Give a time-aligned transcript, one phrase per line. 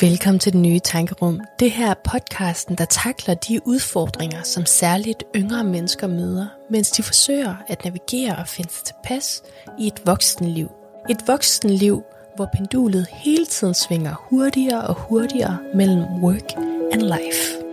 [0.00, 1.40] Velkommen til det nye tankerum.
[1.60, 7.02] Det her er podcasten, der takler de udfordringer, som særligt yngre mennesker møder, mens de
[7.02, 9.42] forsøger at navigere og finde sig tilpas
[9.78, 10.70] i et voksenliv.
[11.10, 12.02] Et voksenliv,
[12.36, 16.52] hvor pendulet hele tiden svinger hurtigere og hurtigere mellem work
[16.92, 17.63] and life.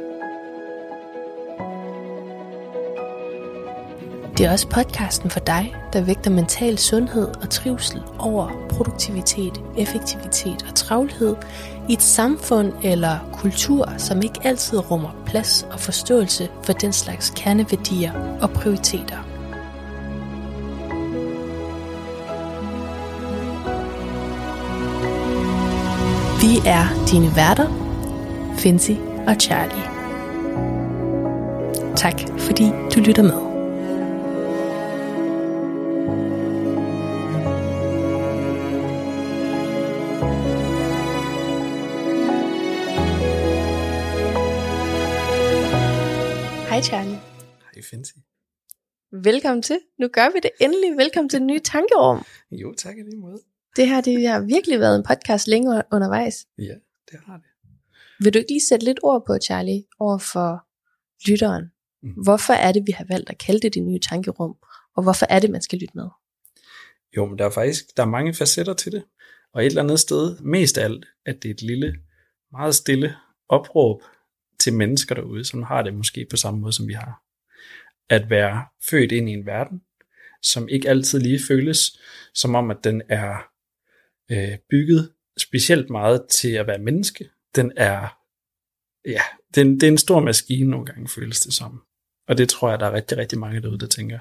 [4.38, 10.66] Det er også podcasten for dig, der vægter mental sundhed og trivsel over produktivitet, effektivitet
[10.70, 11.36] og travlhed
[11.90, 17.34] i et samfund eller kultur, som ikke altid rummer plads og forståelse for den slags
[17.36, 19.18] kerneværdier og prioriteter.
[26.42, 27.68] Vi er dine værter,
[28.58, 29.84] Finzi og Charlie.
[31.96, 33.51] Tak fordi du lytter med.
[46.82, 47.20] Hej Charlie.
[47.76, 48.14] Hej Finzi.
[49.12, 49.80] Velkommen til.
[50.00, 50.98] Nu gør vi det endelig.
[50.98, 52.26] Velkommen til den nye tankerum.
[52.52, 53.40] Jo, tak i lige måde.
[53.76, 56.48] Det her det har virkelig været en podcast længe undervejs.
[56.58, 56.76] Ja,
[57.12, 57.46] det har det.
[58.20, 60.66] Vil du ikke lige sætte lidt ord på, Charlie, over for
[61.30, 61.72] lytteren?
[62.04, 62.24] Mhm.
[62.24, 64.56] Hvorfor er det, vi har valgt at kalde det det nye tankerum?
[64.96, 66.08] Og hvorfor er det, man skal lytte med?
[67.18, 69.04] Jo, men der er faktisk der er mange facetter til det.
[69.54, 71.96] Og et eller andet sted, mest af alt, at det er et lille,
[72.52, 73.16] meget stille
[73.50, 74.02] opråb
[74.62, 77.24] til mennesker derude, som har det måske på samme måde, som vi har.
[78.10, 79.82] At være født ind i en verden,
[80.42, 82.00] som ikke altid lige føles,
[82.34, 83.52] som om at den er
[84.32, 87.30] øh, bygget specielt meget til at være menneske.
[87.56, 88.18] Den er,
[89.06, 89.22] ja,
[89.56, 91.82] den, det er en stor maskine nogle gange, føles det som.
[92.28, 94.20] Og det tror jeg, der er rigtig, rigtig mange derude, der tænker.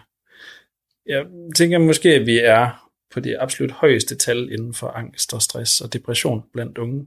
[1.07, 5.43] Jeg tænker måske, at vi er på det absolut højeste tal inden for angst og
[5.43, 7.07] stress og depression blandt unge.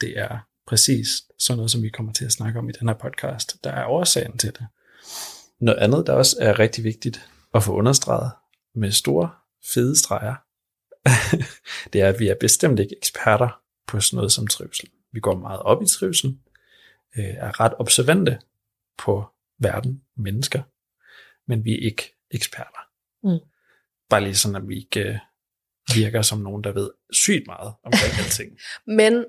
[0.00, 2.94] Det er præcis sådan noget, som vi kommer til at snakke om i den her
[2.94, 3.64] podcast.
[3.64, 4.66] Der er årsagen til det.
[5.60, 8.32] Noget andet, der også er rigtig vigtigt at få understreget
[8.74, 9.30] med store,
[9.74, 10.34] fede streger,
[11.92, 14.88] det er, at vi er bestemt ikke eksperter på sådan noget som trivsel.
[15.12, 16.38] Vi går meget op i trivsel,
[17.18, 18.38] øh, er ret observante
[18.98, 19.24] på
[19.58, 20.62] verden, mennesker,
[21.48, 22.88] men vi er ikke eksperter.
[23.22, 23.38] Mm.
[24.10, 25.18] Bare lige sådan, at vi ikke øh,
[25.94, 28.58] virker som nogen, der ved sygt meget omkring alting.
[28.98, 29.24] Men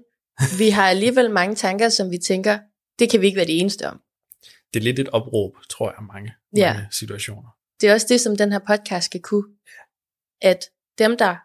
[0.57, 2.59] vi har alligevel mange tanker, som vi tænker,
[2.99, 4.01] det kan vi ikke være det eneste om.
[4.73, 6.73] Det er lidt et opråb, tror jeg, mange, Ja.
[6.73, 7.49] mange situationer.
[7.81, 9.43] Det er også det, som den her podcast skal kunne.
[10.41, 10.65] At
[10.97, 11.35] dem, der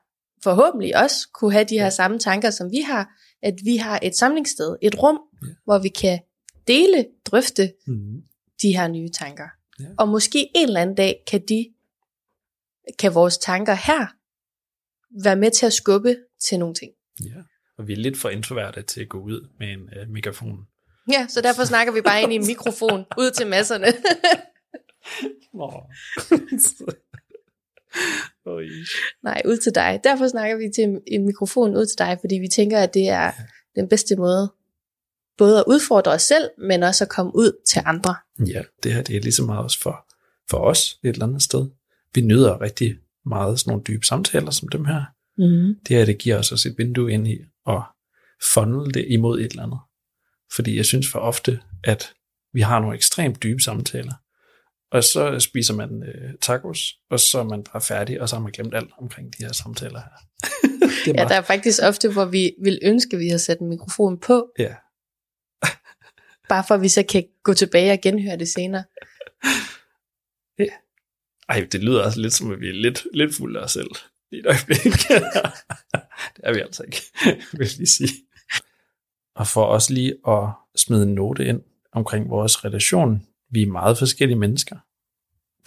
[0.42, 1.90] forhåbentlig også kunne have de her Ja.
[1.90, 3.10] samme tanker, som vi har,
[3.42, 5.46] at vi har et samlingssted, et rum, Ja.
[5.64, 6.20] hvor vi kan
[6.66, 8.22] dele, drøfte Mm.
[8.62, 9.48] de her nye tanker.
[9.80, 9.84] Ja.
[9.98, 11.72] Og måske en eller anden dag kan de,
[12.98, 14.06] kan vores tanker her
[15.24, 16.92] være med til at skubbe til nogle ting.
[17.20, 17.26] Ja.
[17.78, 20.66] Og vi er lidt for introverte til at gå ud med en øh, megafon.
[21.12, 23.86] Ja, så derfor snakker vi bare ind i en mikrofon ud til masserne.
[29.24, 30.00] Nej, ud til dig.
[30.04, 33.32] Derfor snakker vi til en mikrofon ud til dig, fordi vi tænker, at det er
[33.76, 34.52] den bedste måde
[35.38, 38.14] både at udfordre os selv, men også at komme ud til andre.
[38.46, 40.06] Ja, det her det er ligesom meget også for,
[40.50, 41.66] for os et eller andet sted.
[42.14, 45.04] Vi nyder rigtig meget sådan nogle dybe samtaler som dem her.
[45.38, 45.76] Mm.
[45.88, 47.84] Det her, det giver os også et vindue ind i og
[48.54, 49.78] funnel det imod et eller andet.
[50.52, 52.14] Fordi jeg synes for ofte, at
[52.52, 54.12] vi har nogle ekstremt dybe samtaler,
[54.90, 58.42] og så spiser man øh, tacos, og så er man bare færdig, og så har
[58.42, 60.16] man glemt alt omkring de her samtaler her.
[61.04, 63.58] det er Ja, der er faktisk ofte, hvor vi vil ønske, at vi har sat
[63.58, 64.74] en mikrofon på, ja.
[66.52, 68.84] bare for at vi så kan gå tilbage og genhøre det senere.
[71.48, 73.90] Ej, det lyder også lidt som, at vi er lidt, lidt fulde af os selv
[74.32, 74.78] i et øjeblik.
[76.36, 77.02] det er vi altså ikke,
[77.52, 78.10] vil jeg lige sige.
[79.36, 81.60] Og for os lige at smide en note ind
[81.92, 83.26] omkring vores relation.
[83.50, 84.76] Vi er meget forskellige mennesker.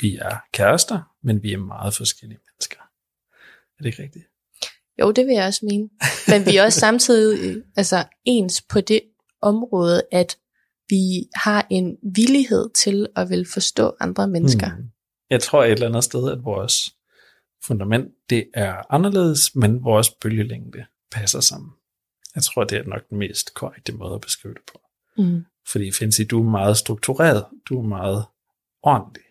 [0.02, 2.80] Vi er kærester, men vi er meget forskellige mennesker.
[3.78, 4.26] Er det ikke rigtigt?
[5.00, 5.90] Jo, det vil jeg også mene.
[6.28, 9.02] Men vi er også samtidig øh, altså, ens på det
[9.42, 10.38] område, at
[10.90, 14.76] vi har en villighed til at vil forstå andre mennesker.
[14.76, 14.90] Hmm.
[15.30, 16.96] Jeg tror et eller andet sted, at vores
[17.64, 21.72] fundament, det er anderledes, men vores bølgelængde passer sammen.
[22.36, 24.82] Jeg tror, det er nok den mest korrekte måde at beskrive det på.
[25.18, 25.46] Mm.
[25.68, 28.26] Fordi Fancy, du er meget struktureret, du er meget
[28.84, 29.24] ordentlig,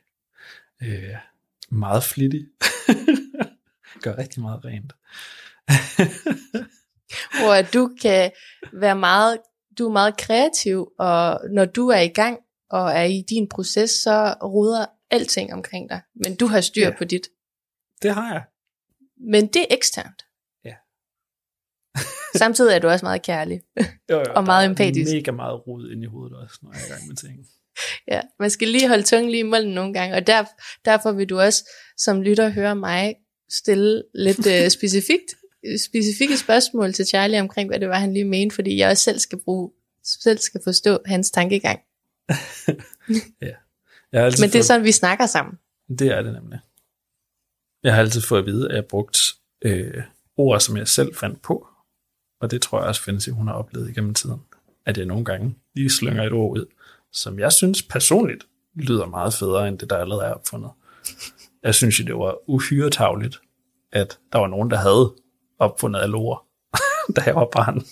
[0.82, 1.14] øh,
[1.70, 2.46] meget flittig,
[4.02, 4.92] gør rigtig meget rent.
[7.40, 8.30] Hvor du kan
[8.72, 9.38] være meget,
[9.78, 12.38] du er meget kreativ, og når du er i gang
[12.70, 16.00] og er i din proces, så ruder alting omkring dig.
[16.24, 16.94] Men du har styr Ja.
[16.98, 17.28] på dit.
[18.02, 18.42] Det har jeg.
[19.32, 20.24] Men det er eksternt.
[20.64, 20.74] Ja.
[22.42, 23.60] Samtidig er du også meget kærlig.
[24.10, 25.12] Jo, jo, Og meget er empatisk.
[25.12, 27.38] mega meget rod inde i hovedet også, når jeg er i gang med ting.
[28.08, 30.44] Ja, man skal lige holde tungen lige i munden nogle gange, og der,
[30.84, 33.14] derfor vil du også som lytter høre mig
[33.50, 35.34] stille lidt uh, specifikt,
[35.84, 39.18] specifikke spørgsmål til Charlie omkring, hvad det var, han lige mente, fordi jeg også selv
[39.18, 39.70] skal bruge,
[40.04, 41.80] selv skal forstå hans tankegang.
[43.42, 43.56] Jeg
[44.12, 45.54] har altid Men det er sådan, vi snakker sammen.
[45.98, 46.58] det er det nemlig.
[47.82, 49.18] Jeg har altid fået at vide, at jeg brugt
[49.64, 50.02] øh,
[50.36, 51.66] ord, som jeg selv fandt på.
[52.40, 54.40] Og det tror jeg også, Fancy, hun har oplevet igennem tiden.
[54.86, 56.66] At jeg nogle gange lige slynger et ord ud,
[57.12, 58.44] som jeg synes personligt
[58.74, 60.70] lyder meget federe, end det, der allerede er opfundet.
[61.62, 63.40] Jeg synes jo, det var uhyre tavligt,
[63.92, 65.14] at der var nogen, der havde
[65.58, 66.46] opfundet alle ord,
[67.16, 67.86] da jeg var barn.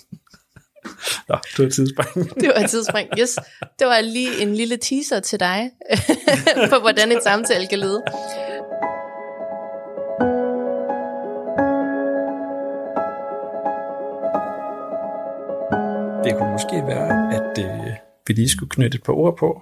[1.29, 2.29] Nå, det var et tidsspring.
[2.41, 3.09] Det var et tidsspring.
[3.19, 3.37] Yes,
[3.79, 5.71] det var lige en lille teaser til dig,
[6.71, 8.03] på hvordan et samtale kan lyde.
[16.27, 17.93] Det kunne måske være, at øh,
[18.27, 19.61] vi lige skulle knytte et par ord på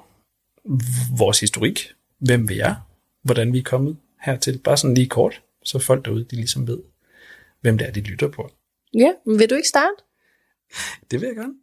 [1.18, 1.94] vores historik.
[2.20, 2.76] Hvem vi er,
[3.24, 4.60] hvordan vi er kommet hertil.
[4.60, 6.80] Bare sådan lige kort, så folk derude, de ligesom ved,
[7.62, 8.50] hvem det er, de lytter på.
[8.94, 9.96] Ja, men vil du ikke starte?
[11.12, 11.54] Det vil jeg gerne.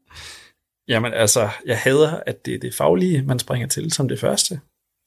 [0.88, 4.60] Jamen altså, jeg hader, at det er det faglige, man springer til som det første.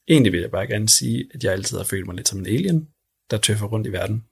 [0.08, 2.46] Egentlig vil jeg bare gerne sige, at jeg altid har følt mig lidt som en
[2.46, 2.88] alien,
[3.30, 4.24] der tøffer rundt i verden.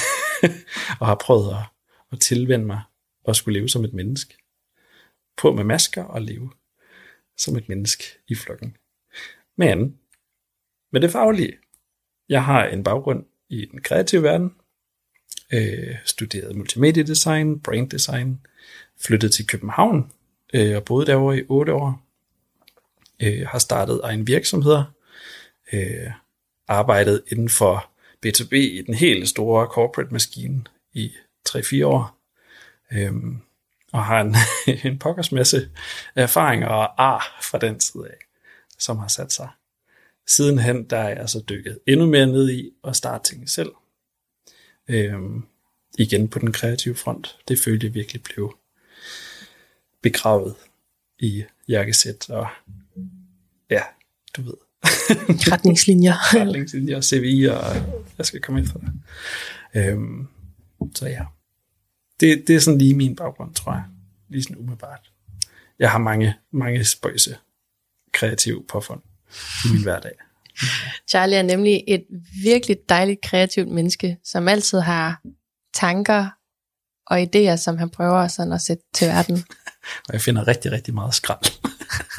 [1.00, 1.64] og har prøvet at,
[2.12, 2.80] at tilvende mig
[3.24, 4.36] og skulle leve som et menneske.
[5.36, 6.50] På med masker og leve
[7.36, 8.76] som et menneske i flokken.
[9.56, 9.98] Men
[10.90, 11.56] med det faglige.
[12.28, 14.54] Jeg har en baggrund i den kreative verden.
[15.52, 18.40] Øh, studeret multimediedesign, brand design,
[19.00, 20.12] flyttet til København
[20.54, 22.02] øh, og boede derovre i otte år.
[23.22, 24.82] Øh, har startet egen virksomhed.
[25.72, 26.10] Øh,
[26.68, 27.90] arbejdet inden for
[28.26, 31.12] B2B i den helt store corporate maskine i
[31.48, 32.18] 3-4 år.
[32.92, 33.12] øh,
[33.92, 34.36] og har en,
[34.84, 35.70] en pokkers masse
[36.14, 38.16] erfaringer og ar fra den tid af,
[38.78, 39.48] som har sat sig.
[40.26, 43.70] Sidenhen der er jeg så dykket endnu mere ned i at starte ting selv.
[44.88, 45.42] Øhm,
[45.98, 47.38] igen på den kreative front.
[47.48, 48.56] Det følte jeg virkelig blev
[50.02, 50.54] begravet
[51.18, 52.48] i jakkesæt og
[53.70, 53.82] ja,
[54.36, 54.54] du ved,
[55.52, 56.34] Retningslinjer.
[56.34, 57.62] retningslinjer, CVI og
[58.18, 58.92] jeg skal komme efter det.
[59.74, 60.28] Øhm,
[60.94, 61.24] så ja,
[62.20, 63.84] det, det er sådan lige min baggrund, tror jeg.
[64.28, 65.12] Lige sådan umiddelbart.
[65.78, 67.36] Jeg har mange, mange spøjse
[68.12, 69.00] kreative påfund
[69.64, 70.12] i min hverdag.
[71.08, 72.04] Charlie er nemlig et
[72.44, 75.20] virkelig dejligt kreativt menneske, som altid har
[75.74, 76.28] tanker
[77.06, 79.44] og idéer, som han prøver sådan at sætte til verden.
[80.08, 81.44] Og jeg finder rigtig, rigtig meget skrald,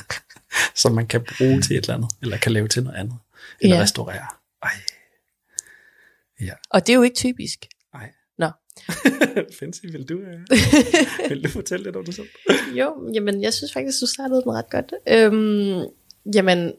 [0.81, 3.17] som man kan bruge til et eller andet, eller kan lave til noget andet,
[3.61, 3.81] eller Ja.
[3.81, 4.25] restaurere.
[4.63, 4.71] Ej.
[6.41, 7.65] Ja, Og det er jo ikke typisk.
[7.93, 8.11] ej.
[9.59, 10.39] Fancy, vil du, øh,
[11.29, 12.27] vil du fortælle lidt om dig selv?
[12.75, 14.93] Jo, jamen jeg synes faktisk, du startede den ret godt.
[15.09, 15.85] Øhm,
[16.35, 16.73] jamen,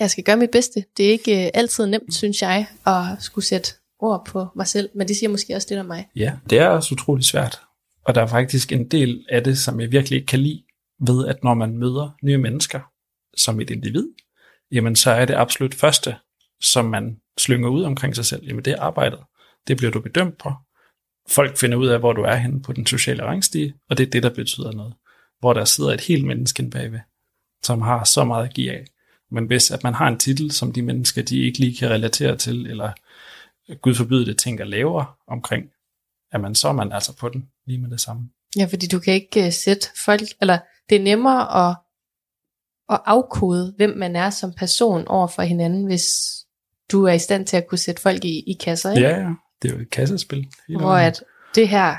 [0.00, 0.84] jeg skal gøre mit bedste.
[0.96, 4.90] Det er ikke øh, altid nemt, synes jeg, at skulle sætte ord på mig selv,
[4.94, 6.08] men det siger måske også lidt om mig.
[6.16, 7.60] Ja, det er også utroligt svært.
[8.04, 10.62] Og der er faktisk en del af det, som jeg virkelig ikke kan lide,
[11.06, 12.80] ved at når man møder nye mennesker
[13.36, 14.08] som et individ,
[14.72, 16.16] jamen så er det absolut første,
[16.60, 19.18] som man slynger ud omkring sig selv, jamen det er arbejdet.
[19.68, 20.52] Det bliver du bedømt på.
[21.28, 24.10] Folk finder ud af, hvor du er henne på den sociale rangstige, og det er
[24.10, 24.94] det, der betyder noget.
[25.40, 27.00] Hvor der sidder et helt menneske bagved,
[27.62, 28.84] som har så meget at give af.
[29.30, 32.36] Men hvis at man har en titel, som de mennesker, de ikke lige kan relatere
[32.36, 32.92] til, eller
[33.82, 35.70] Gud forbyde det, tænker lavere omkring,
[36.32, 38.28] jamen så er man altså på den lige med det samme.
[38.56, 40.58] Ja, fordi du kan ikke uh, sætte folk, eller
[40.90, 41.76] det er nemmere at,
[42.88, 46.06] at afkode, hvem man er som person over for hinanden, hvis
[46.92, 49.08] du er i stand til at kunne sætte folk i, i kasser, ikke?
[49.08, 49.34] Ja, ja.
[49.62, 50.46] Det er jo et kassespil.
[50.68, 51.24] Hvor at
[51.54, 51.96] det her,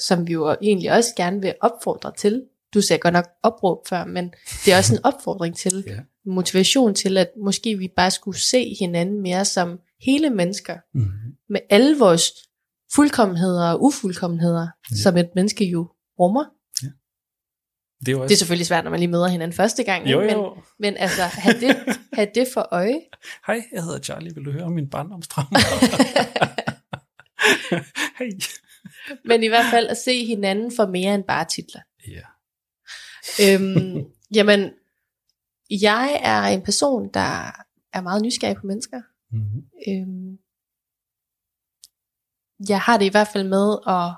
[0.00, 2.44] som vi jo egentlig også gerne vil opfordre til,
[2.74, 4.32] du sagde godt nok opråb før, men
[4.64, 5.98] det er også en opfordring til, Ja.
[6.26, 11.32] motivation til, at måske vi bare skulle se hinanden mere som hele mennesker, Mm-hmm.
[11.48, 12.32] med alle vores
[12.94, 14.96] fuldkommenheder og ufuldkommenheder, Ja.
[14.96, 15.88] som et menneske jo
[16.20, 16.44] rummer.
[18.00, 18.28] Det er jo også...
[18.28, 20.26] Det er selvfølgelig svært, når man lige møder hinanden første gang, jo, jo.
[20.26, 21.76] Men, men altså, have det,
[22.12, 23.00] have det for øje.
[23.46, 24.34] Hej, jeg hedder Charlie.
[24.34, 25.48] Vil du høre om min barndomsdrama?
[28.18, 28.28] Hej.
[29.24, 31.80] Men i hvert fald at se hinanden for mere end bare titler.
[32.08, 32.22] Ja.
[33.42, 34.70] Øhm, jamen,
[35.70, 37.50] jeg er en person, der
[37.92, 39.02] er meget nysgerrig på mennesker.
[39.30, 39.64] Mm-hmm.
[39.88, 40.38] Øhm,
[42.68, 44.14] jeg har det i hvert fald med at,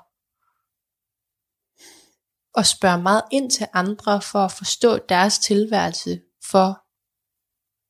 [2.57, 6.21] at spørge meget ind til andre for at forstå deres tilværelse,
[6.51, 6.84] for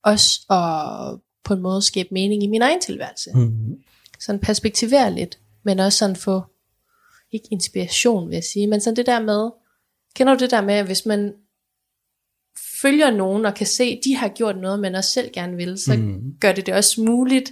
[0.06, 3.30] os at på en måde skabe mening i min egen tilværelse.
[3.34, 3.84] Mm-hmm.
[4.20, 6.42] sådan perspektivere lidt, men også sådan få,
[7.32, 9.50] ikke inspiration vil jeg sige, men sådan det der med,
[10.16, 11.34] kender du det der med, at hvis man
[12.82, 15.78] følger nogen og kan se, at de har gjort noget, man også selv gerne vil,
[15.78, 16.38] så mm.
[16.42, 17.52] gør det det også muligt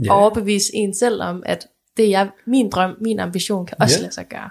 [0.00, 0.16] yeah.
[0.16, 3.94] at overbevise en selv om, at det er jeg, min drøm, min ambition kan også
[3.94, 4.02] yeah.
[4.02, 4.50] lade sig gøre.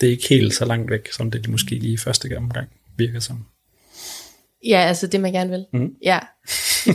[0.00, 3.46] Det er ikke helt så langt væk, som det måske lige første omgang virker som.
[4.64, 5.66] Ja, altså det man gerne vil.
[5.72, 5.94] Mm.
[6.02, 6.18] Ja,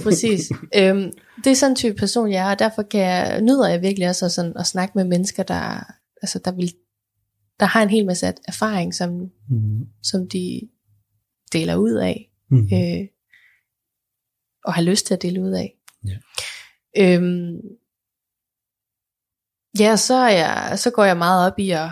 [0.03, 0.51] præcis.
[0.77, 1.11] øhm,
[1.43, 4.09] det er sådan en type person, jeg er, og derfor kan jeg, nyder jeg virkelig
[4.09, 5.83] også at, sådan, at snakke med mennesker, der,
[6.21, 6.73] altså, der, vil,
[7.59, 9.87] der har en hel masse erfaring, som, mm.
[10.03, 10.69] som de
[11.53, 12.69] deler ud af, mm.
[12.73, 13.07] øh,
[14.65, 15.75] og har lyst til at dele ud af.
[16.07, 16.19] Yeah.
[16.97, 17.57] Øhm,
[19.79, 21.89] ja, så, er jeg, så går jeg meget op i at,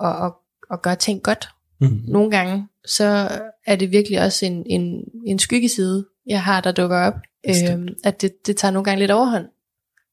[0.00, 0.32] at, at,
[0.70, 1.48] at gøre ting godt.
[1.90, 2.02] Mm.
[2.08, 3.28] Nogle gange, så
[3.66, 7.14] er det virkelig også en, en, en skyggeside, jeg har, der dukker op.
[7.48, 9.46] Øhm, at det, det tager nogle gange lidt overhånd,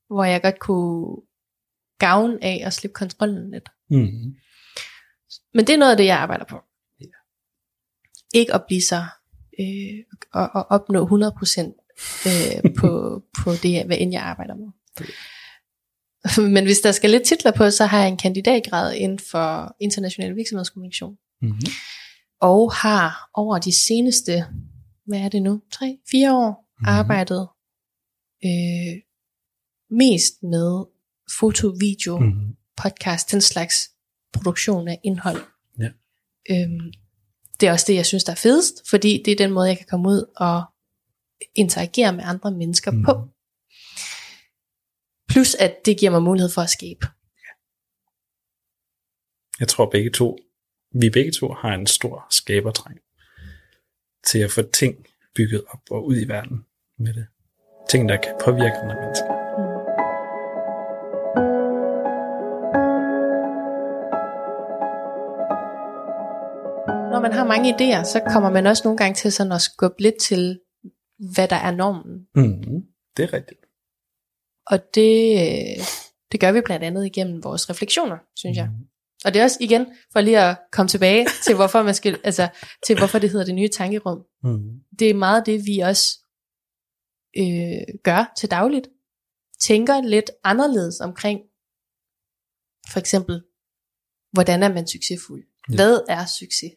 [0.09, 1.17] hvor jeg godt kunne
[1.99, 3.69] gavne af at slippe kontrollen lidt.
[3.89, 4.35] Mm.
[5.53, 6.55] Men det er noget af det, jeg arbejder på.
[7.01, 7.11] Yeah.
[8.33, 9.03] Ikke at blive så,
[9.59, 11.11] øh, og, og opnå 100%
[12.27, 14.67] øh, på, på det, hvad end jeg arbejder med.
[16.55, 20.35] Men hvis der skal lidt titler på, så har jeg en kandidatgrad inden for international
[20.35, 21.17] virksomhedskommunikation.
[21.41, 21.71] Mm-hmm.
[22.41, 24.45] Og har over de seneste,
[25.07, 26.87] hvad er det nu, tre, fire år, mm-hmm.
[26.87, 27.47] arbejdet
[28.45, 29.01] øh,
[29.89, 30.85] mest med
[31.39, 32.55] foto, video, mm-hmm.
[32.77, 33.75] podcast, den slags
[34.33, 35.41] produktion af indhold.
[35.79, 35.89] Ja.
[36.51, 36.91] Øhm,
[37.59, 39.77] det er også det, jeg synes, der er fedest, fordi det er den måde, jeg
[39.77, 40.63] kan komme ud og
[41.55, 43.03] interagere med andre mennesker mm.
[43.03, 43.27] på.
[45.29, 47.07] Plus at det giver mig mulighed for at skabe.
[49.59, 50.37] Jeg tror begge to,
[50.91, 52.99] vi begge to har en stor skabertræng
[54.23, 55.05] til at få ting
[55.35, 56.65] bygget op og ud i verden
[56.97, 57.27] med det.
[57.89, 59.27] Ting, der kan påvirke andre mennesker.
[67.11, 70.01] Når man har mange idéer, så kommer man også nogle gange til sådan at skubbe
[70.01, 70.59] lidt til,
[71.33, 72.27] hvad der er normen.
[72.35, 72.83] Mm,
[73.17, 73.59] det er rigtigt.
[74.67, 75.37] Og det,
[76.31, 78.67] det gør vi blandt andet igennem vores refleksioner, synes jeg.
[78.67, 78.90] Mm.
[79.25, 82.47] Og det er også igen, for lige at komme tilbage til, hvorfor man skal, altså,
[82.85, 84.23] til hvorfor det hedder det nye tankerum.
[84.43, 84.79] Mm.
[84.99, 86.19] Det er meget det, vi også
[87.37, 88.87] øh, gør til dagligt.
[89.59, 91.39] Tænker lidt anderledes omkring,
[92.91, 93.43] for eksempel,
[94.31, 95.43] hvordan er man succesfuld?
[95.69, 95.75] Ja.
[95.75, 96.71] Hvad er succes?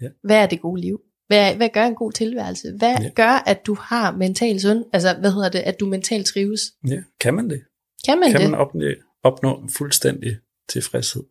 [0.00, 0.08] Ja.
[0.24, 1.00] Hvad er det gode liv?
[1.26, 2.72] Hvad, hvad gør en god tilværelse?
[2.78, 3.10] Hvad ja.
[3.14, 6.60] gør, at du har mental sund, altså hvad hedder det, at du mentalt trives?
[6.88, 7.62] Ja, kan man det?
[8.04, 8.50] Kan man kan det?
[8.50, 8.86] man opnå,
[9.22, 10.38] opnå fuldstændig
[10.68, 11.22] tilfredshed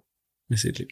[0.49, 0.87] med sit liv?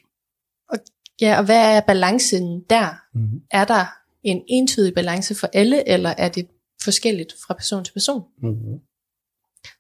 [0.69, 0.77] Og,
[1.21, 2.89] ja, og hvad er balancen der?
[3.13, 3.41] Mm-hmm.
[3.51, 3.85] Er der
[4.23, 6.47] en entydig balance for alle, eller er det
[6.83, 8.23] forskelligt fra person til person?
[8.41, 8.79] Mm-hmm.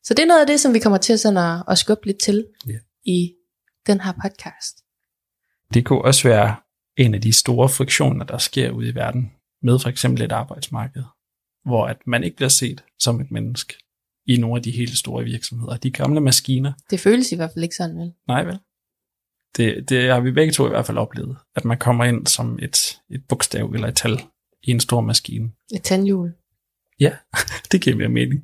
[0.03, 2.21] Så det er noget af det, som vi kommer til sådan at, at skubbe lidt
[2.23, 2.79] til yeah.
[3.05, 3.33] i
[3.87, 4.77] den her podcast.
[5.73, 6.55] Det kunne også være
[6.97, 11.03] en af de store friktioner, der sker ude i verden, med for eksempel et arbejdsmarked,
[11.65, 13.73] hvor at man ikke bliver set som et menneske
[14.25, 15.77] i nogle af de helt store virksomheder.
[15.77, 16.73] De gamle maskiner.
[16.89, 18.13] Det føles i hvert fald ikke sådan, vel?
[18.27, 18.59] Nej, vel?
[19.57, 22.59] Det, det har vi begge to i hvert fald oplevet, at man kommer ind som
[22.61, 24.21] et, et bogstav eller et tal
[24.63, 25.51] i en stor maskine.
[25.75, 26.33] Et tandhjul.
[26.99, 27.17] Ja,
[27.71, 28.41] det giver mere mening.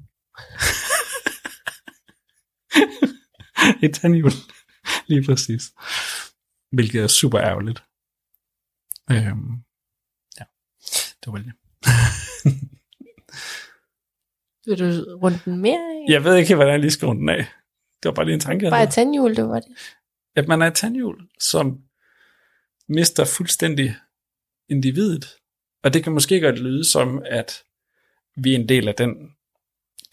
[3.85, 4.31] et tandhjul,
[5.07, 5.63] lige præcis.
[6.71, 7.83] Hvilket er super ærgerligt.
[9.11, 9.51] Øhm,
[10.39, 10.43] ja,
[11.25, 11.53] det var det.
[14.65, 14.85] Vil du
[15.23, 16.05] runde den mere af?
[16.07, 17.45] Jeg ved ikke, hvordan jeg lige skal runde den af.
[18.03, 18.69] Det var bare lige en tanke.
[18.69, 19.71] Bare et tandhjul, det var det.
[20.35, 21.79] At man er et tandhjul, som
[22.89, 23.95] mister fuldstændig
[24.69, 25.25] individet.
[25.83, 27.63] Og det kan måske godt lyde som, at
[28.37, 29.15] vi er en del af den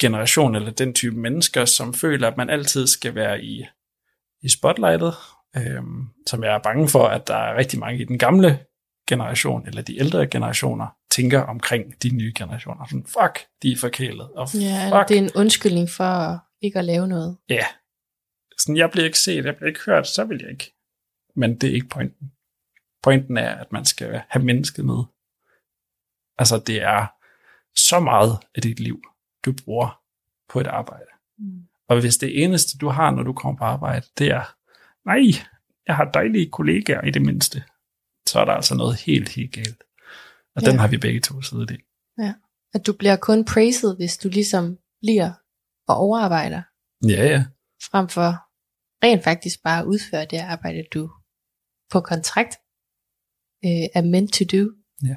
[0.00, 3.66] generation, eller den type mennesker, som føler, at man altid skal være i,
[4.42, 5.14] i spotlightet,
[5.56, 8.58] øhm, som jeg er bange for, at der er rigtig mange i den gamle
[9.08, 12.86] generation, eller de ældre generationer, tænker omkring de nye generationer.
[12.86, 14.28] Sådan, fuck, de er forkælet.
[14.30, 15.08] Og ja, fuck.
[15.08, 17.36] det er en undskyldning for ikke at lave noget.
[17.48, 17.64] Ja.
[18.58, 20.74] Sådan, jeg bliver ikke set, jeg bliver ikke hørt, så vil jeg ikke.
[21.34, 22.32] Men det er ikke pointen.
[23.02, 25.02] Pointen er, at man skal have mennesket med.
[26.38, 27.06] Altså, det er
[27.76, 29.02] så meget af dit liv,
[29.44, 30.02] du bruger
[30.48, 31.10] på et arbejde.
[31.38, 31.62] Mm.
[31.88, 34.54] Og hvis det eneste, du har, når du kommer på arbejde, det er,
[35.04, 35.22] nej,
[35.86, 37.64] jeg har dejlige kollegaer i det mindste
[38.28, 39.84] så er der altså noget helt, helt galt.
[40.54, 40.70] Og ja.
[40.70, 41.78] den har vi begge to siddet i.
[42.18, 42.34] Ja.
[42.74, 45.32] At du bliver kun praised, hvis du ligesom bliver
[45.88, 46.62] og overarbejder.
[47.04, 47.44] Ja, ja.
[47.90, 48.47] Frem for
[49.02, 51.10] rent faktisk bare udføre det arbejde, du
[51.90, 52.54] på kontrakt
[53.64, 54.62] øh, er meant to do.
[55.02, 55.16] Ja.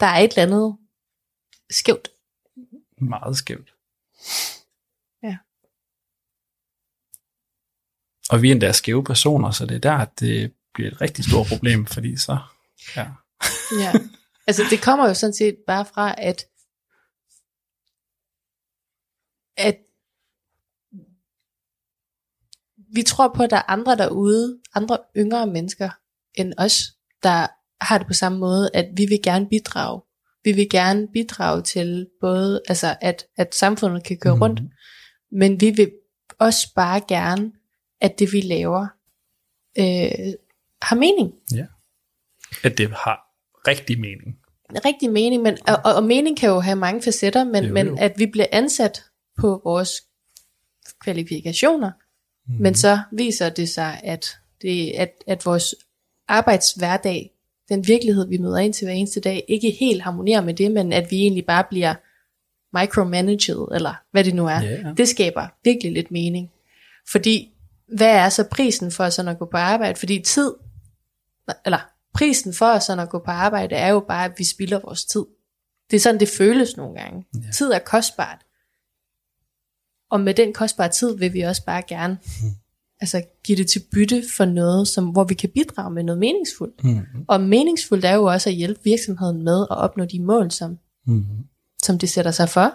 [0.00, 0.78] Der er et eller andet
[1.70, 2.08] skævt.
[3.00, 3.74] Meget skævt.
[5.22, 5.38] Ja.
[8.30, 11.24] Og vi er endda skæve personer, så det er der, at det bliver et rigtig
[11.24, 12.38] stort problem, fordi så,
[12.96, 13.06] ja.
[13.80, 13.92] Ja.
[14.46, 16.44] Altså det kommer jo sådan set bare fra, at,
[19.56, 19.78] at
[22.94, 25.90] vi tror på, at der er andre derude, andre yngre mennesker
[26.34, 26.82] end os,
[27.22, 27.46] der
[27.80, 30.00] har det på samme måde, at vi vil gerne bidrage.
[30.44, 34.70] Vi vil gerne bidrage til både, altså at, at samfundet kan køre rundt, Mhm.
[35.32, 35.90] men vi vil
[36.38, 37.52] også bare gerne,
[38.00, 38.86] at det vi laver,
[39.78, 40.32] øh,
[40.82, 41.32] har mening.
[42.64, 43.20] At det har
[43.68, 44.38] rigtig mening.
[44.84, 47.86] rigtig mening, men, og, og, og mening kan jo have mange facetter, men, Jo, men
[47.86, 47.96] jo.
[47.98, 49.04] at vi bliver ansat
[49.40, 49.90] på vores
[51.00, 51.90] kvalifikationer.
[52.48, 52.54] Mm.
[52.60, 55.74] men så viser det sig, at, det, at, at vores
[56.28, 57.30] arbejdshverdag,
[57.68, 60.92] den virkelighed, vi møder ind til hver eneste dag, ikke helt harmonerer med det, men
[60.92, 61.94] at vi egentlig bare bliver
[62.78, 64.60] micromanaged, eller hvad det nu er.
[64.60, 64.92] Ja.
[64.96, 66.50] Det skaber virkelig lidt mening.
[67.08, 67.52] Fordi,
[67.96, 69.98] hvad er så prisen for sådan at gå på arbejde?
[69.98, 70.52] Fordi tid,
[71.64, 75.04] eller prisen for sådan at gå på arbejde, er jo bare, at vi spilder vores
[75.04, 75.24] tid.
[75.90, 77.26] Det er sådan, det føles nogle gange.
[77.34, 77.50] Ja.
[77.52, 78.38] Tid er kostbart.
[80.10, 82.18] Og med den kostbare tid vil vi også bare gerne
[83.00, 86.84] altså, give det til bytte for noget, som, hvor vi kan bidrage med noget meningsfuldt.
[86.84, 87.00] Mm.
[87.28, 91.24] Og meningsfuldt er jo også at hjælpe virksomheden med at opnå de mål, som, Mm.
[91.82, 92.72] som det sætter sig for.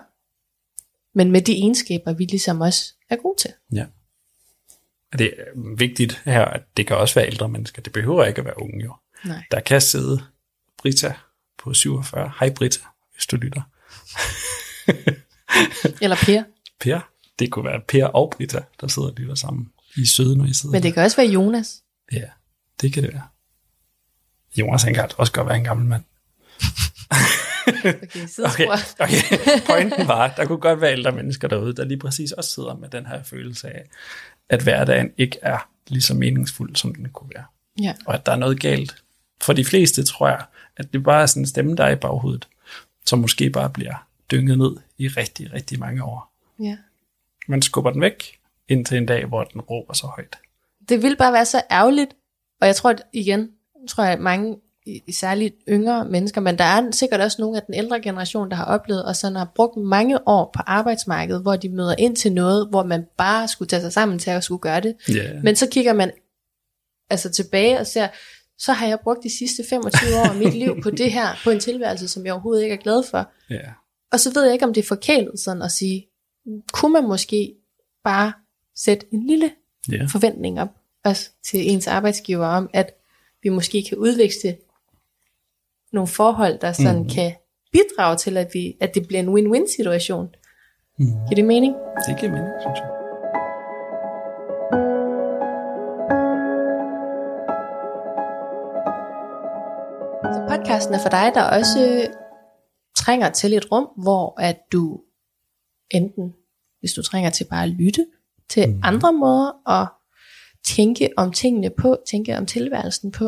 [1.16, 3.52] Men med de egenskaber, vi ligesom også er gode til.
[3.74, 3.86] Ja.
[5.13, 7.82] Og Det er vigtigt her, at det kan også være ældre mennesker.
[7.82, 8.94] Det behøver ikke at være unge jo.
[9.25, 9.44] Nej.
[9.52, 10.22] Der kan sidde
[10.78, 11.13] Brita
[11.63, 12.32] på 47.
[12.40, 12.80] Hej Brita,
[13.13, 13.62] hvis du lytter.
[16.02, 16.44] Eller Per.
[16.80, 17.12] Per.
[17.40, 19.70] Det kunne være Per og Brita, der sidder og lytter sammen.
[19.98, 21.82] I er søde, når I sidder Men det kan også være Jonas.
[22.12, 22.18] der.
[22.20, 22.25] Ja,
[22.82, 23.24] det kan det være.
[24.58, 26.04] Jonas, han kan også godt være en gammel mand.
[28.46, 28.68] Okay.
[28.68, 28.68] Okay,
[29.00, 29.66] okay.
[29.68, 32.90] Pointen var, der kunne godt være ældre mennesker derude, der lige præcis også sidder med
[32.90, 33.86] den her følelse af,
[34.50, 37.43] at hverdagen ikke er lige så meningsfuld, som den kunne være.
[37.82, 37.93] Ja.
[38.06, 38.96] Og at der er noget galt.
[39.41, 40.46] For de fleste tror jeg,
[40.78, 42.48] at det bare er sådan en stemme, der er i baghovedet,
[43.06, 46.34] som måske bare bliver dynget ned i rigtig, rigtig mange år.
[46.60, 46.78] ja.
[47.47, 50.38] Man skubber den væk, indtil en dag, hvor den råber så højt.
[50.89, 52.15] det vil bare være så ærgerligt,
[52.62, 53.49] og jeg tror at igen,
[53.89, 54.58] tror jeg at mange,
[55.12, 58.65] særligt yngre mennesker, men der er sikkert også nogle af den ældre generation, der har
[58.65, 62.67] oplevet, og sådan har brugt mange år på arbejdsmarkedet, hvor de møder ind til noget,
[62.69, 64.95] hvor man bare skulle tage sig sammen til at skulle gøre det.
[65.10, 66.12] Ja, Men så kigger man
[67.10, 68.08] altså tilbage og ser,
[68.58, 71.49] så har jeg brugt de sidste 25 år af mit liv på det her, på
[71.49, 73.32] en tilværelse, som jeg overhovedet ikke er glad for.
[73.49, 73.69] ja.
[74.12, 76.08] Og så ved jeg ikke, om det er forkælet sådan at sige,
[76.73, 77.56] kunne man måske
[78.03, 78.34] bare
[78.75, 79.51] sætte en lille
[79.91, 80.06] ja.
[80.12, 80.69] forventning op
[81.03, 82.91] også til ens arbejdsgiver om, at
[83.43, 84.58] vi måske kan udveksle
[85.91, 87.10] nogle forhold, der sådan mm.
[87.10, 87.34] kan
[87.71, 90.36] bidrage til, at, vi, at det bliver en win-win situation.
[90.99, 91.06] Mm.
[91.06, 91.75] Giver det mening?
[92.08, 92.89] Det giver mening, synes jeg.
[100.34, 102.08] Så podcasten er for dig, der også
[102.95, 105.01] trænger til et rum, hvor at du
[105.91, 106.34] enten,
[106.80, 108.06] hvis du trænger til bare at lytte
[108.50, 108.80] til mm.
[108.84, 109.88] andre måder og
[110.65, 113.26] tænke om tingene på, tænke om tilværelsen på,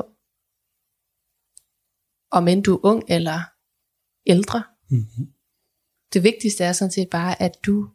[2.32, 3.40] om end du er ung eller
[4.26, 4.64] ældre.
[4.90, 5.28] Mm-hmm.
[6.14, 7.90] Det vigtigste er sådan set bare, at du,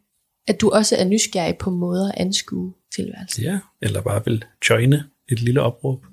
[0.47, 3.43] at du også er nysgerrig på måder at anskue tilværelsen.
[3.43, 6.05] Ja, eller bare vil joine et lille opråb.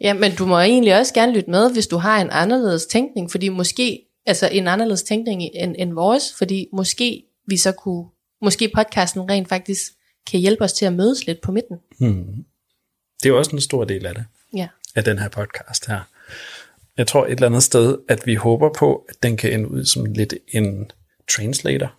[0.00, 3.30] Ja, men du må egentlig også gerne lytte med, hvis du har en anderledes tænkning,
[3.30, 8.08] fordi måske, altså en anderledes tænkning end, end vores, fordi måske vi så kunne,
[8.42, 9.92] måske podcasten rent faktisk
[10.30, 11.76] kan hjælpe os til at mødes lidt på midten.
[11.98, 12.44] Mm.
[13.22, 16.00] Det er jo også en stor del af det, Ja, af den her podcast her.
[16.96, 19.84] Jeg tror et eller andet sted, at vi håber på, at den kan ende ud
[19.84, 20.90] som lidt en
[21.30, 21.94] translator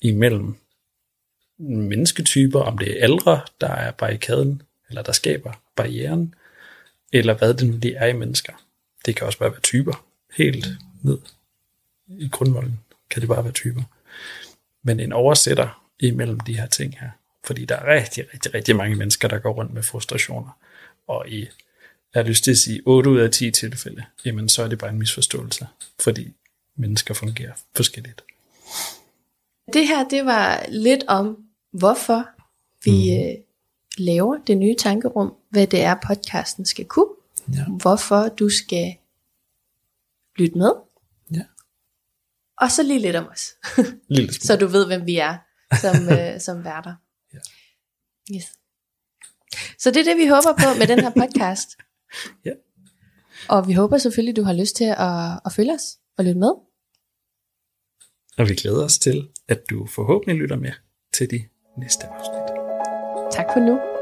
[0.00, 0.54] imellem
[1.58, 6.34] mennesketyper, om det er ældre, der er barrikaden, eller der skaber barrieren,
[7.12, 8.52] eller hvad det nu lige er i mennesker.
[9.06, 10.04] Det kan også bare være typer,
[10.36, 10.66] helt
[11.02, 11.18] ned
[12.08, 12.78] i grundvolden
[13.10, 13.82] kan det bare være typer.
[14.82, 17.10] Men en oversætter imellem de her ting her,
[17.44, 20.58] fordi der er rigtig, rigtig, rigtig mange mennesker, der går rundt med frustrationer,
[21.06, 21.40] og i
[22.14, 24.78] jeg har lyst til at sige 8 ud af 10 tilfælde, jamen så er det
[24.78, 25.66] bare en misforståelse,
[26.00, 26.32] fordi
[26.76, 28.22] mennesker fungerer forskelligt.
[29.72, 32.28] det her det var lidt om, hvorfor
[32.84, 33.22] vi mm.
[33.22, 33.34] øh,
[33.98, 37.14] laver det nye tankerum, hvad det er podcasten skal kunne,
[37.54, 37.64] Ja.
[37.82, 38.94] hvorfor du skal
[40.38, 40.70] lytte med.
[42.62, 43.54] Og så lige lidt om os.
[44.16, 44.46] Lille smule.
[44.46, 45.38] så du ved, hvem vi er
[45.80, 46.94] som, øh, som værter.
[47.34, 47.38] Ja.
[48.36, 48.44] Yes.
[49.78, 51.68] Så det er det, vi håber på med den her podcast.
[52.44, 52.50] Ja.
[53.48, 56.52] Og vi håber selvfølgelig, du har lyst til at, at følge os og lytte med.
[58.38, 60.72] Og vi glæder os til, at du forhåbentlig lytter med
[61.14, 61.44] til de
[61.78, 62.48] næste afsnit.
[63.32, 64.01] Tak for nu.